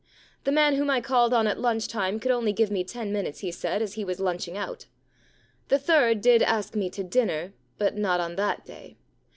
[0.45, 3.41] The man whom I called on at lunch time could only give me ten minutes,
[3.41, 4.87] he said, as he was lunch ing out.
[5.67, 8.97] The third did ask me to dinner, but not on that day.